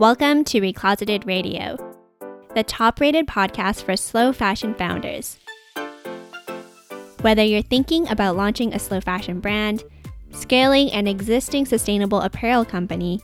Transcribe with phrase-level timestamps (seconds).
[0.00, 1.76] Welcome to Recloseted Radio,
[2.56, 5.38] the top rated podcast for slow fashion founders.
[7.20, 9.84] Whether you're thinking about launching a slow fashion brand,
[10.32, 13.20] scaling an existing sustainable apparel company,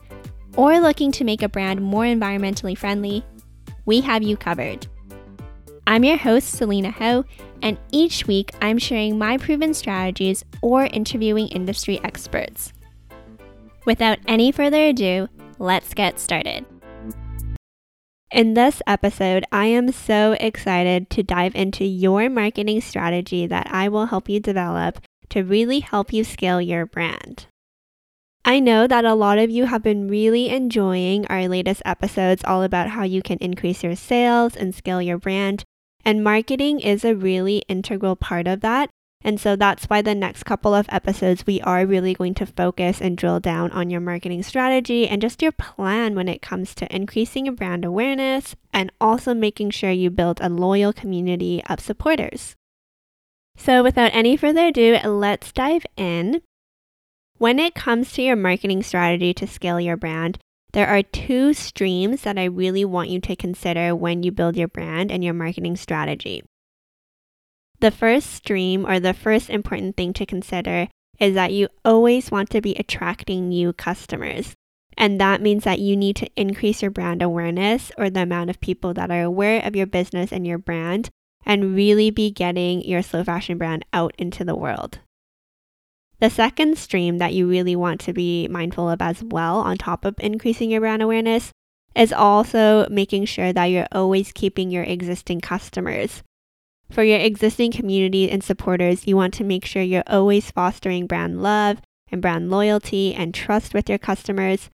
[0.55, 3.25] or looking to make a brand more environmentally friendly,
[3.85, 4.87] we have you covered.
[5.87, 7.25] I'm your host, Selena Ho,
[7.61, 12.71] and each week I'm sharing my proven strategies or interviewing industry experts.
[13.85, 15.27] Without any further ado,
[15.61, 16.65] let's get started.
[18.31, 23.87] In this episode, I am so excited to dive into your marketing strategy that I
[23.87, 27.45] will help you develop to really help you scale your brand.
[28.43, 32.63] I know that a lot of you have been really enjoying our latest episodes all
[32.63, 35.63] about how you can increase your sales and scale your brand,
[36.03, 38.89] and marketing is a really integral part of that.
[39.23, 42.99] And so that's why the next couple of episodes, we are really going to focus
[42.99, 46.95] and drill down on your marketing strategy and just your plan when it comes to
[46.95, 52.55] increasing your brand awareness and also making sure you build a loyal community of supporters.
[53.55, 56.41] So, without any further ado, let's dive in.
[57.37, 60.39] When it comes to your marketing strategy to scale your brand,
[60.73, 64.69] there are two streams that I really want you to consider when you build your
[64.69, 66.43] brand and your marketing strategy.
[67.81, 70.87] The first stream or the first important thing to consider
[71.19, 74.53] is that you always want to be attracting new customers.
[74.97, 78.61] And that means that you need to increase your brand awareness or the amount of
[78.61, 81.09] people that are aware of your business and your brand
[81.43, 84.99] and really be getting your slow fashion brand out into the world.
[86.19, 90.05] The second stream that you really want to be mindful of as well, on top
[90.05, 91.51] of increasing your brand awareness,
[91.95, 96.21] is also making sure that you're always keeping your existing customers.
[96.91, 101.41] For your existing community and supporters, you want to make sure you're always fostering brand
[101.41, 104.69] love and brand loyalty and trust with your customers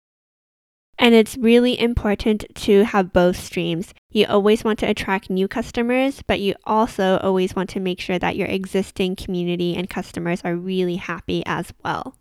[0.99, 3.93] and it's really important to have both streams.
[4.11, 8.21] You always want to attract new customers, but you also always want to make sure
[8.21, 12.15] that your existing community and customers are really happy as well.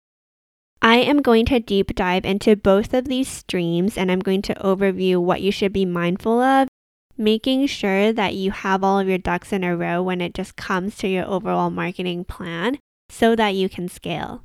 [0.81, 4.55] I am going to deep dive into both of these streams and I'm going to
[4.55, 6.67] overview what you should be mindful of,
[7.17, 10.55] making sure that you have all of your ducks in a row when it just
[10.55, 12.79] comes to your overall marketing plan
[13.09, 14.43] so that you can scale.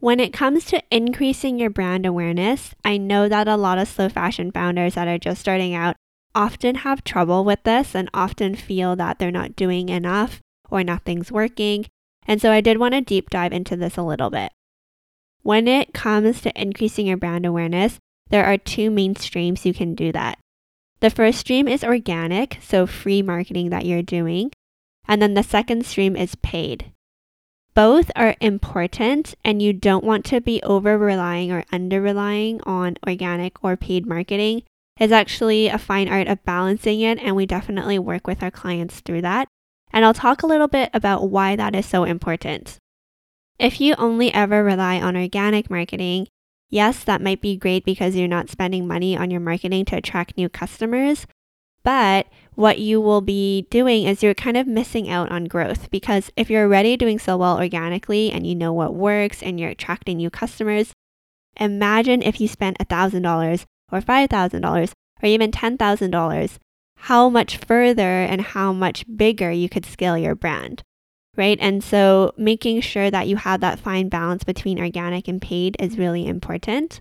[0.00, 4.08] When it comes to increasing your brand awareness, I know that a lot of slow
[4.08, 5.96] fashion founders that are just starting out
[6.34, 10.40] often have trouble with this and often feel that they're not doing enough
[10.70, 11.86] or nothing's working.
[12.26, 14.52] And so I did want to deep dive into this a little bit.
[15.42, 19.94] When it comes to increasing your brand awareness, there are two main streams you can
[19.94, 20.38] do that.
[21.00, 24.50] The first stream is organic, so free marketing that you're doing.
[25.06, 26.92] And then the second stream is paid.
[27.74, 32.96] Both are important, and you don't want to be over relying or under relying on
[33.06, 34.64] organic or paid marketing.
[34.98, 38.98] It's actually a fine art of balancing it, and we definitely work with our clients
[38.98, 39.46] through that.
[39.92, 42.78] And I'll talk a little bit about why that is so important.
[43.60, 46.26] If you only ever rely on organic marketing,
[46.70, 50.36] yes, that might be great because you're not spending money on your marketing to attract
[50.36, 51.26] new customers.
[51.84, 56.30] But what you will be doing is you're kind of missing out on growth because
[56.36, 60.18] if you're already doing so well organically and you know what works and you're attracting
[60.18, 60.92] new customers,
[61.56, 64.92] imagine if you spent $1,000 or $5,000
[65.22, 66.58] or even $10,000,
[66.96, 70.82] how much further and how much bigger you could scale your brand,
[71.38, 71.56] right?
[71.60, 75.92] And so making sure that you have that fine balance between organic and paid is
[75.92, 76.00] mm-hmm.
[76.02, 77.00] really important.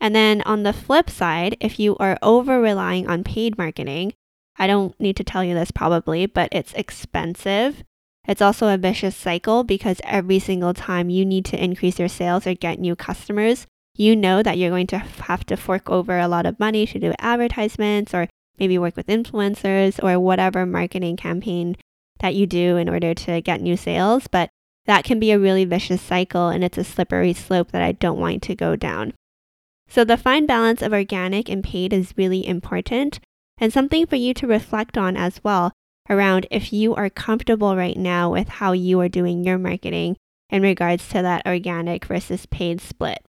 [0.00, 4.14] And then on the flip side, if you are over relying on paid marketing,
[4.56, 7.82] I don't need to tell you this probably, but it's expensive.
[8.26, 12.46] It's also a vicious cycle because every single time you need to increase your sales
[12.46, 13.66] or get new customers,
[13.96, 16.98] you know that you're going to have to fork over a lot of money to
[16.98, 18.28] do advertisements or
[18.58, 21.76] maybe work with influencers or whatever marketing campaign
[22.20, 24.26] that you do in order to get new sales.
[24.28, 24.50] But
[24.86, 28.20] that can be a really vicious cycle and it's a slippery slope that I don't
[28.20, 29.12] want to go down.
[29.88, 33.20] So the fine balance of organic and paid is really important
[33.58, 35.72] and something for you to reflect on as well
[36.08, 40.16] around if you are comfortable right now with how you are doing your marketing
[40.48, 43.22] in regards to that organic versus paid split.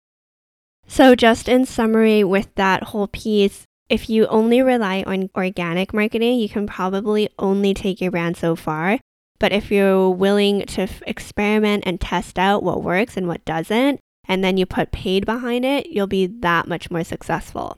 [0.87, 6.39] So, just in summary, with that whole piece, if you only rely on organic marketing,
[6.39, 8.97] you can probably only take your brand so far.
[9.37, 13.99] But if you're willing to f- experiment and test out what works and what doesn't,
[14.29, 17.77] and then you put paid behind it, you'll be that much more successful.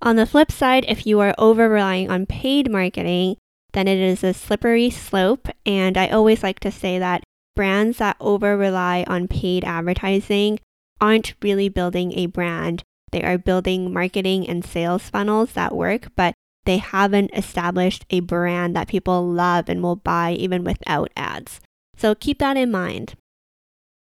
[0.00, 3.36] On the flip side, if you are over relying on paid marketing,
[3.74, 5.48] then it is a slippery slope.
[5.66, 7.24] And I always like to say that
[7.54, 10.60] brands that over rely on paid advertising
[10.98, 16.34] aren't really building a brand they are building marketing and sales funnels that work, but
[16.64, 21.60] they haven't established a brand that people love and will buy even without ads.
[21.96, 23.14] So keep that in mind.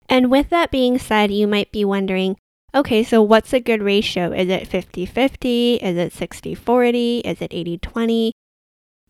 [0.08, 2.36] And with that being said, you might be wondering
[2.74, 4.32] okay, so what's a good ratio?
[4.32, 5.74] Is it 50 50?
[5.76, 7.18] Is it 60 40?
[7.20, 8.32] Is it 80 20?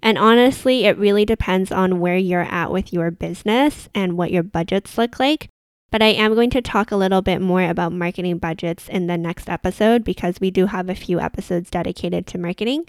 [0.03, 4.43] And honestly, it really depends on where you're at with your business and what your
[4.43, 5.49] budgets look like.
[5.91, 9.17] But I am going to talk a little bit more about marketing budgets in the
[9.17, 12.87] next episode because we do have a few episodes dedicated to marketing.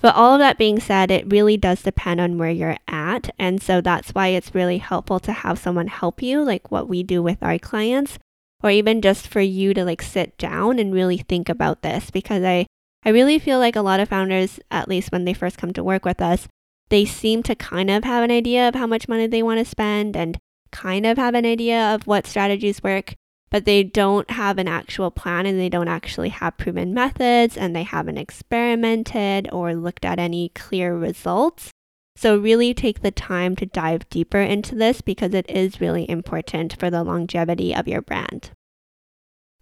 [0.00, 3.30] But all of that being said, it really does depend on where you're at.
[3.38, 7.02] And so that's why it's really helpful to have someone help you, like what we
[7.02, 8.18] do with our clients,
[8.62, 12.42] or even just for you to like sit down and really think about this because
[12.42, 12.66] I
[13.04, 15.84] I really feel like a lot of founders, at least when they first come to
[15.84, 16.48] work with us,
[16.88, 19.64] they seem to kind of have an idea of how much money they want to
[19.64, 20.36] spend and
[20.76, 23.14] kind of have an idea of what strategies work,
[23.50, 27.74] but they don't have an actual plan and they don't actually have proven methods and
[27.74, 31.70] they haven't experimented or looked at any clear results.
[32.14, 36.78] So, really take the time to dive deeper into this because it is really important
[36.78, 38.50] for the longevity of your brand.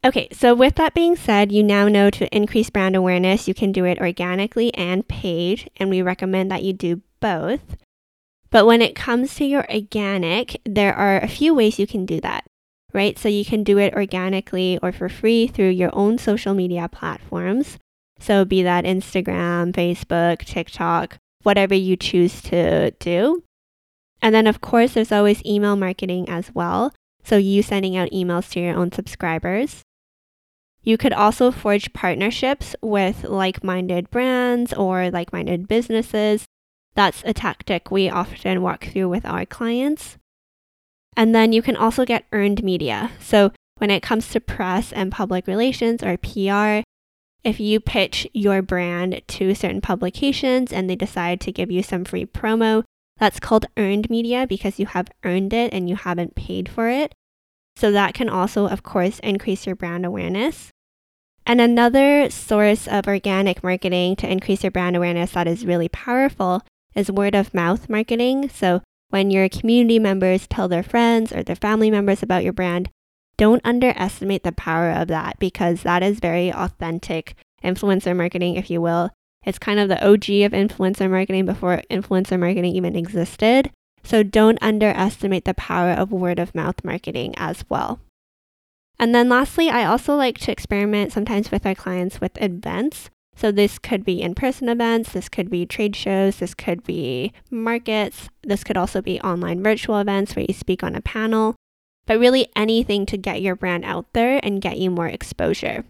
[0.05, 3.73] Okay, so with that being said, you now know to increase brand awareness, you can
[3.73, 7.77] do it organically and paid, and we recommend that you do both.
[8.55, 12.21] But when it comes to your organic, there are a few ways you can do
[12.21, 12.45] that,
[12.93, 13.19] right?
[13.19, 17.79] So you can do it organically or for free through your own social media platforms.
[18.21, 23.43] So be that Instagram, Facebook, TikTok, whatever you choose to do.
[24.23, 26.95] And then, of course, there's always email marketing as well.
[27.25, 29.83] So you sending out emails to your own subscribers.
[30.85, 36.47] You could also forge partnerships with like minded brands or like minded businesses
[36.95, 40.17] that's a tactic we often walk through with our clients.
[41.17, 43.11] And then you can also get earned media.
[43.21, 46.87] So when it comes to press and public relations or PR,
[47.45, 52.05] if you pitch your brand to certain publications and they decide to give you some
[52.05, 52.85] free promo,
[53.19, 57.15] that's called earned media because you have earned it and you haven't paid for it.
[57.77, 60.71] So that can also, of course, increase your brand awareness.
[61.47, 66.63] And another source of organic marketing to increase your brand awareness that is really powerful
[66.95, 68.49] is word of mouth marketing.
[68.49, 72.91] So when your community members tell their friends or their family members about your brand,
[73.37, 78.81] don't underestimate the power of that because that is very authentic influencer marketing, if you
[78.81, 79.11] will.
[79.45, 83.71] It's kind of the OG of influencer marketing before influencer marketing even existed.
[84.03, 88.01] So don't underestimate the power of word of mouth marketing as well.
[88.99, 93.11] And then lastly, I also like to experiment sometimes with our clients with events.
[93.37, 98.29] So this could be in-person events, this could be trade shows, this could be markets,
[98.43, 101.57] this could also be online virtual events where you speak on a panel,
[102.07, 105.85] but really anything to get your brand out there and get you more exposure.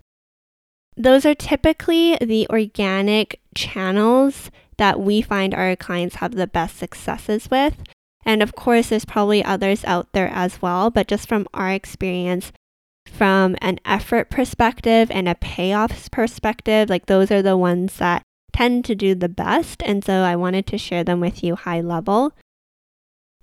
[0.96, 7.50] Those are typically the organic channels that we find our clients have the best successes
[7.50, 7.76] with.
[8.24, 12.52] And of course, there's probably others out there as well, but just from our experience,
[13.14, 18.22] from an effort perspective and a payoffs perspective, like those are the ones that
[18.52, 19.82] tend to do the best.
[19.84, 22.32] And so I wanted to share them with you high level.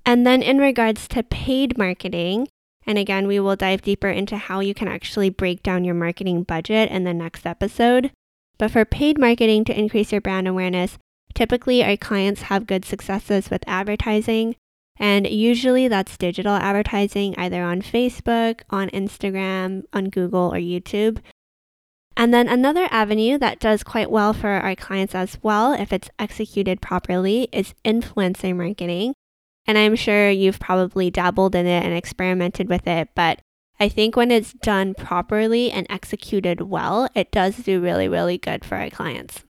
[0.05, 2.47] And then in regards to paid marketing,
[2.85, 6.43] and again, we will dive deeper into how you can actually break down your marketing
[6.43, 8.11] budget in the next episode.
[8.57, 10.97] But for paid marketing to increase your brand awareness,
[11.33, 14.55] typically our clients have good successes with advertising.
[15.01, 21.17] And usually that's digital advertising either on Facebook, on Instagram, on Google, or YouTube.
[22.15, 26.11] And then another avenue that does quite well for our clients as well, if it's
[26.19, 29.15] executed properly, is influencer marketing.
[29.65, 33.41] And I'm sure you've probably dabbled in it and experimented with it, but
[33.79, 38.63] I think when it's done properly and executed well, it does do really, really good
[38.63, 39.43] for our clients.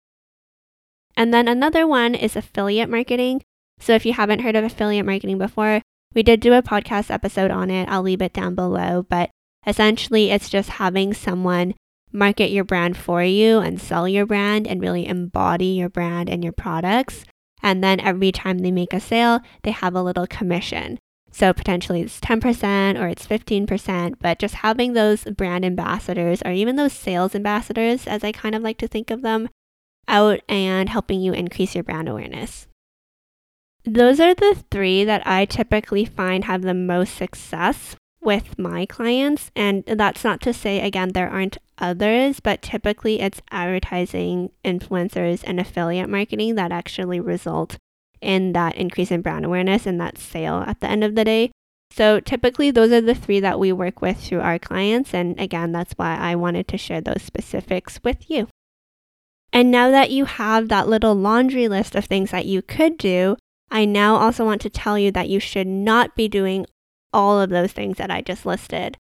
[1.18, 3.42] And then another one is affiliate marketing.
[3.80, 5.82] So if you haven't heard of affiliate marketing before,
[6.14, 7.88] we did do a podcast episode on it.
[7.90, 9.06] I'll leave it down below.
[9.10, 9.30] But
[9.66, 11.76] essentially, it's just having someone
[12.12, 16.44] market your brand for you and sell your brand and really embody your brand and
[16.44, 17.24] your products.
[17.62, 20.98] And then every time they make a sale, they have a little commission.
[21.32, 26.76] So potentially it's 10% or it's 15%, but just having those brand ambassadors or even
[26.76, 29.50] those sales ambassadors, as I kind of like to think of them,
[30.08, 32.66] out and helping you increase your brand awareness.
[33.90, 39.50] Those are the three that I typically find have the most success with my clients.
[39.56, 45.60] And that's not to say, again, there aren't others, but typically it's advertising, influencers, and
[45.60, 47.78] affiliate marketing that actually result
[48.22, 51.50] in that increase in brand awareness and that sale at the end of the day.
[51.92, 55.16] So typically, those are the three that we work with through our clients.
[55.16, 58.50] And again, that's why I wanted to share those specifics with you.
[59.52, 63.36] And now that you have that little laundry list of things that you could do,
[63.72, 66.66] I now also want to tell you that you should not be doing
[67.14, 68.98] all of those things that I just listed.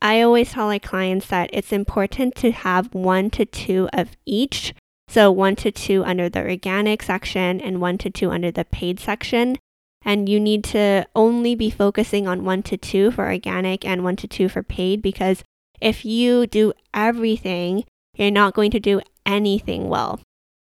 [0.00, 4.74] I always tell my clients that it's important to have one to two of each.
[5.08, 9.00] So, one to two under the organic section and one to two under the paid
[9.00, 9.56] section.
[10.02, 14.16] And you need to only be focusing on one to two for organic and one
[14.16, 15.42] to two for paid because
[15.80, 17.84] if you do everything,
[18.14, 20.20] you're not going to do anything well,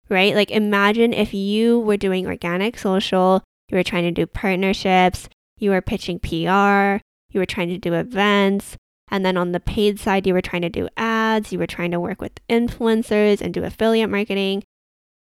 [0.08, 0.34] right?
[0.34, 5.70] Like, imagine if you were doing organic social, you were trying to do partnerships, you
[5.70, 8.76] were pitching PR, you were trying to do events,
[9.10, 11.90] and then on the paid side, you were trying to do ads, you were trying
[11.90, 14.62] to work with influencers and do affiliate marketing.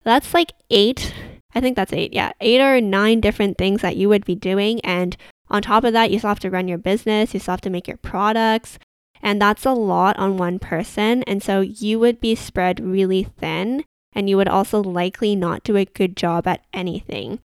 [0.03, 1.13] That's like eight,
[1.53, 4.79] I think that's eight, yeah, eight or nine different things that you would be doing.
[4.81, 5.17] And
[5.49, 7.69] on top of that, you still have to run your business, you still have to
[7.69, 8.79] make your products.
[9.21, 11.21] And that's a lot on one person.
[11.23, 13.83] And so you would be spread really thin,
[14.13, 17.39] and you would also likely not do a good job at anything,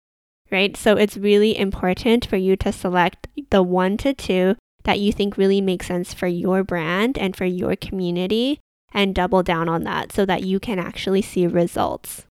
[0.50, 0.76] right?
[0.76, 5.36] So it's really important for you to select the one to two that you think
[5.36, 8.60] really makes sense for your brand and for your community
[8.92, 12.24] and double down on that so that you can actually see results.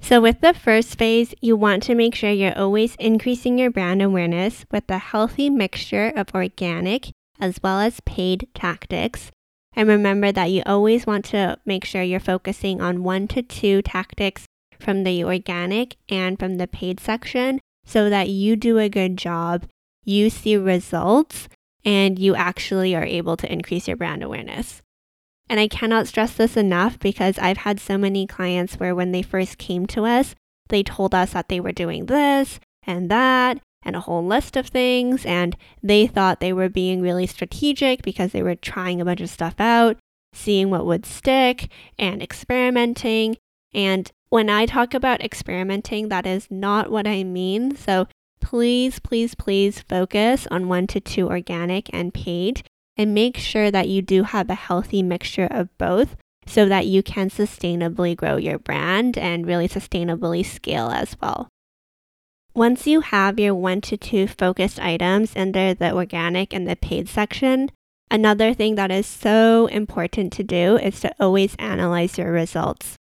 [0.00, 4.00] So, with the first phase, you want to make sure you're always increasing your brand
[4.00, 9.30] awareness with a healthy mixture of organic as well as paid tactics.
[9.74, 13.82] And remember that you always want to make sure you're focusing on one to two
[13.82, 14.46] tactics
[14.78, 19.66] from the organic and from the paid section so that you do a good job
[20.04, 21.48] you see results
[21.84, 24.82] and you actually are able to increase your brand awareness.
[25.48, 29.22] And I cannot stress this enough because I've had so many clients where when they
[29.22, 30.34] first came to us,
[30.68, 34.68] they told us that they were doing this and that and a whole list of
[34.68, 35.24] things.
[35.24, 39.30] And they thought they were being really strategic because they were trying a bunch of
[39.30, 39.96] stuff out,
[40.32, 43.36] seeing what would stick, and experimenting.
[43.72, 47.76] And when I talk about experimenting, that is not what I mean.
[47.76, 48.06] So
[48.40, 52.62] please, please, please focus on one to two organic and paid
[52.96, 57.02] and make sure that you do have a healthy mixture of both so that you
[57.02, 61.48] can sustainably grow your brand and really sustainably scale as well.
[62.54, 67.08] Once you have your one to two focused items under the organic and the paid
[67.08, 67.70] section,
[68.10, 72.96] another thing that is so important to do is to always analyze your results.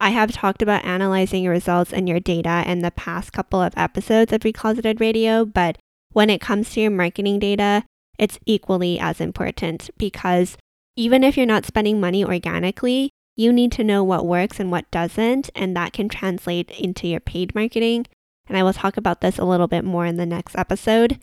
[0.00, 3.72] I have talked about analyzing your results and your data in the past couple of
[3.76, 5.78] episodes of Recloseted Radio, but
[6.12, 7.84] when it comes to your marketing data,
[8.18, 10.56] it's equally as important because
[10.96, 14.90] even if you're not spending money organically, you need to know what works and what
[14.90, 18.06] doesn't, and that can translate into your paid marketing.
[18.48, 21.18] And I will talk about this a little bit more in the next episode.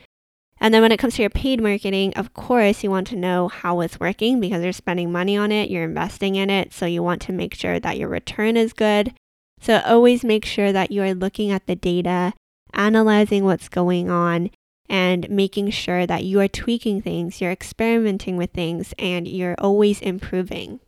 [0.62, 3.48] And then when it comes to your paid marketing, of course, you want to know
[3.48, 6.74] how it's working because you're spending money on it, you're investing in it.
[6.74, 9.14] So you want to make sure that your return is good.
[9.62, 12.34] So always make sure that you are looking at the data,
[12.74, 14.52] analyzing what's going on,
[14.90, 20.02] and making sure that you are tweaking things, you're experimenting with things, and you're always
[20.02, 20.80] improving.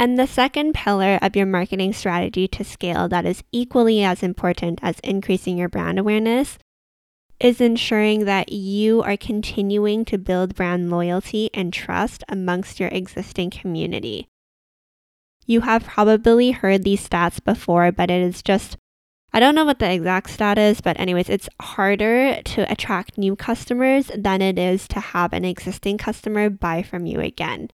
[0.00, 4.78] And the second pillar of your marketing strategy to scale that is equally as important
[4.80, 6.56] as increasing your brand awareness
[7.40, 13.50] is ensuring that you are continuing to build brand loyalty and trust amongst your existing
[13.50, 14.28] community.
[15.46, 18.76] You have probably heard these stats before, but it is just,
[19.32, 23.34] I don't know what the exact stat is, but, anyways, it's harder to attract new
[23.34, 27.70] customers than it is to have an existing customer buy from you again.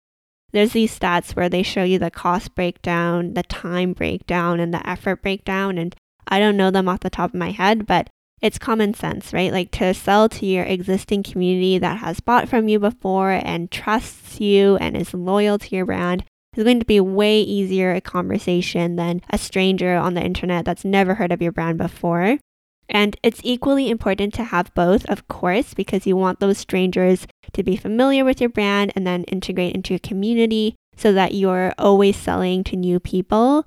[0.51, 4.88] There's these stats where they show you the cost breakdown, the time breakdown, and the
[4.88, 5.77] effort breakdown.
[5.77, 5.96] And
[6.27, 8.10] I don't know them off the top of my head, but
[8.41, 9.51] it's common sense, right?
[9.51, 14.39] Like to sell to your existing community that has bought from you before and trusts
[14.39, 16.24] you and is loyal to your brand
[16.56, 20.84] is going to be way easier a conversation than a stranger on the internet that's
[20.84, 22.38] never heard of your brand before.
[22.89, 27.62] And it's equally important to have both, of course, because you want those strangers to
[27.62, 32.17] be familiar with your brand and then integrate into your community so that you're always
[32.17, 33.65] selling to new people.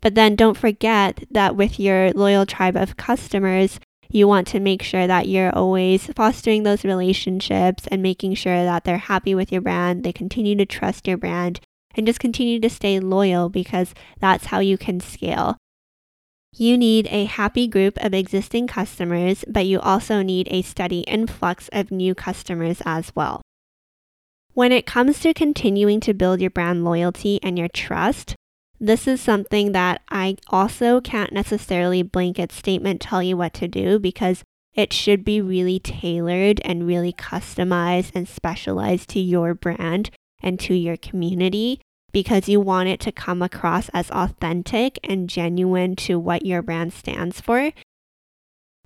[0.00, 4.82] But then don't forget that with your loyal tribe of customers, you want to make
[4.82, 9.60] sure that you're always fostering those relationships and making sure that they're happy with your
[9.60, 11.60] brand, they continue to trust your brand,
[11.94, 15.56] and just continue to stay loyal because that's how you can scale.
[16.58, 21.68] You need a happy group of existing customers, but you also need a steady influx
[21.70, 23.42] of new customers as well.
[24.54, 28.34] When it comes to continuing to build your brand loyalty and your trust,
[28.80, 33.98] this is something that I also can't necessarily blanket statement tell you what to do
[33.98, 40.08] because it should be really tailored and really customized and specialized to your brand
[40.42, 41.82] and to your community
[42.16, 46.90] because you want it to come across as authentic and genuine to what your brand
[46.90, 47.70] stands for.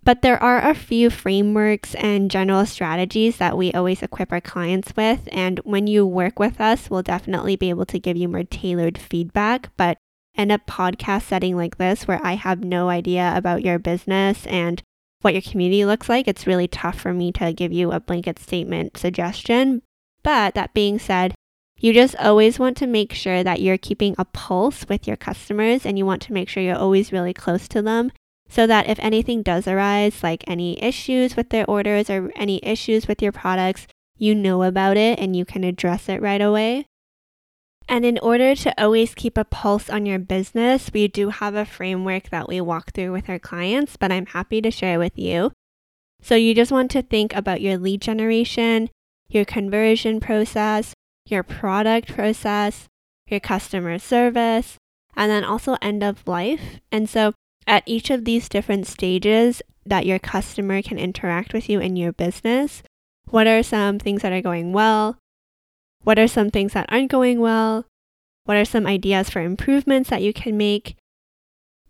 [0.03, 4.97] But there are a few frameworks and general strategies that we always equip our clients
[4.97, 5.29] with.
[5.31, 8.99] And when you work with us, we'll definitely be able to give you more tailored
[8.99, 9.71] feedback.
[9.77, 9.97] But
[10.35, 14.83] in a podcast setting like this, where I have no idea about your business and
[15.21, 18.41] what your community looks like, it's really tough for me to give you a blanket
[18.41, 19.83] statement suggestion.
[20.25, 21.33] But that being said,
[21.81, 25.87] you just always want to make sure that you're keeping a pulse with your customers
[25.87, 28.13] and you want to make sure you're always really close to them
[28.51, 33.09] so that if anything does arise, like any issues with their orders or any issues
[33.09, 33.87] with your products,
[34.19, 36.85] you know about it and you can address it right away.
[37.89, 41.65] And in order to always keep a pulse on your business, we do have a
[41.65, 45.53] framework that we walk through with our clients, but I'm happy to share with you.
[46.21, 48.91] So you just want to think about your lead generation,
[49.29, 50.93] your conversion process,
[51.31, 52.89] your product process,
[53.27, 54.77] your customer service,
[55.17, 56.81] and then also end of life.
[56.91, 57.33] And so
[57.67, 62.13] at each of these different stages that your customer can interact with you in your
[62.13, 62.83] business,
[63.29, 65.17] what are some things that are going well?
[66.03, 67.85] What are some things that aren't going well?
[68.45, 70.97] What are some ideas for improvements that you can make?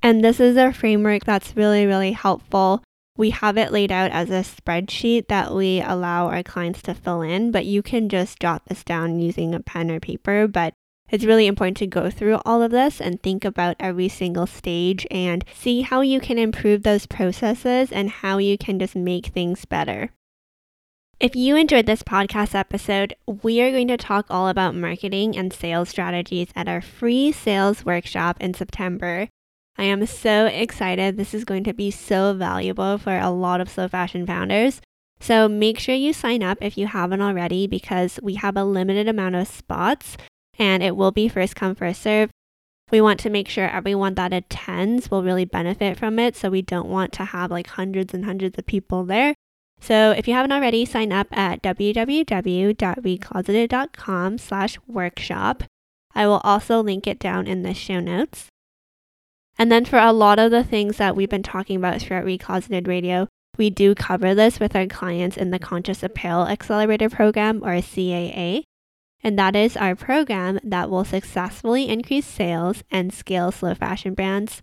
[0.02, 2.82] And this is a framework that's really, really helpful.
[3.20, 7.20] We have it laid out as a spreadsheet that we allow our clients to fill
[7.20, 10.48] in, but you can just jot this down using a pen or paper.
[10.48, 10.72] But
[11.10, 15.06] it's really important to go through all of this and think about every single stage
[15.10, 19.66] and see how you can improve those processes and how you can just make things
[19.66, 20.12] better.
[21.20, 25.52] If you enjoyed this podcast episode, we are going to talk all about marketing and
[25.52, 29.28] sales strategies at our free sales workshop in September.
[29.80, 31.16] I am so excited.
[31.16, 34.82] This is going to be so valuable for a lot of slow fashion founders.
[35.20, 39.08] So make sure you sign up if you haven't already because we have a limited
[39.08, 40.18] amount of spots
[40.58, 42.28] and it will be first come, first serve.
[42.90, 46.36] We want to make sure everyone that attends will really benefit from it.
[46.36, 49.34] So we don't want to have like hundreds and hundreds of people there.
[49.80, 55.62] So if you haven't already, sign up at www.recloseted.com slash workshop.
[56.14, 58.50] I will also link it down in the show notes.
[59.58, 62.88] And then for a lot of the things that we've been talking about throughout Recloseted
[62.88, 67.76] Radio, we do cover this with our clients in the Conscious Apparel Accelerator Program or
[67.76, 68.64] CAA
[69.22, 74.62] and that is our program that will successfully increase sales and scale slow fashion brands.